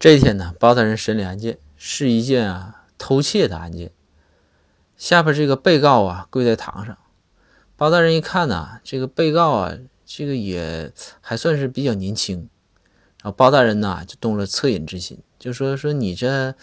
[0.00, 3.92] 这一天呢，包大人审理案件是一件啊偷窃的案件。
[4.96, 6.96] 下边这个被告啊跪在堂上，
[7.76, 9.76] 包大人一看呐，这个被告啊，
[10.06, 10.90] 这个也
[11.20, 12.48] 还算是比较年轻，
[13.22, 16.54] 然后包大人呢就动了恻隐之心，就说说你这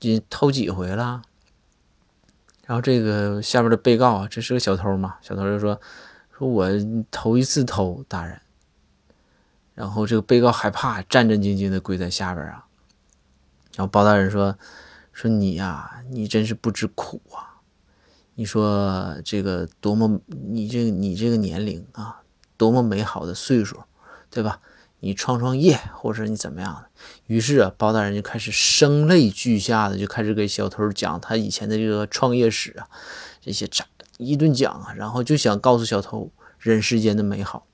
[0.00, 1.22] 你偷几回了？
[2.66, 5.80] 然后这个下边的被告啊，这是个小偷嘛，小偷就说
[6.36, 6.68] 说我
[7.10, 8.38] 头一次偷，大人。
[9.78, 12.66] 然后这个被告害怕，战战兢兢的跪在下边啊。
[13.76, 14.58] 然后包大人说
[15.14, 17.62] ：“说你呀，你真是不知苦啊！
[18.34, 22.22] 你说这个多么，你这你这个年龄啊，
[22.56, 23.84] 多么美好的岁数，
[24.30, 24.60] 对吧？
[24.98, 26.86] 你创创业，或者你怎么样？”
[27.28, 32.88] 于是啊，包大人就开始声泪俱下的就开始给小偷讲他以前的这个创业史啊，
[33.40, 37.68] 这些咋一顿讲啊，然后就想告诉小偷人世间的美好。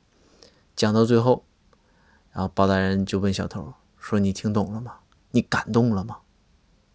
[0.77, 1.47] 讲到最后。
[2.34, 4.97] 然后包大人就问小偷说：“你听懂了吗？
[5.30, 6.19] 你感动了吗？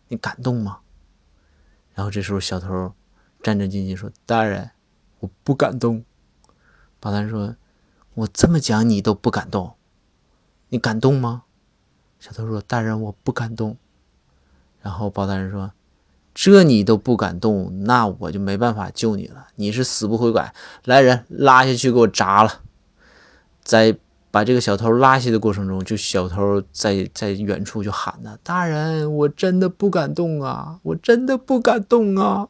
[0.09, 0.79] 你感动吗？”
[1.95, 2.93] 然后这时候小偷
[3.41, 4.71] 战战兢兢说：“大人，
[5.21, 6.03] 我不感动。”
[6.99, 7.55] 包大人说
[8.15, 9.75] ：“我这么讲你都不感动，
[10.67, 11.43] 你感动吗？”
[12.19, 13.77] 小偷说：“大人，我不感动。”
[14.83, 15.71] 然后包大人说
[16.35, 19.47] ：“这你都不感动，那我就没办法救你了。
[19.55, 22.61] 你是死不悔改，来人拉下去给我砸了，
[23.63, 23.97] 在。”
[24.31, 32.47] 把这个小偷拉下的过程中，就小偷在在远处就喊呢：“大人，我真的不敢动啊，我真的不敢动啊。”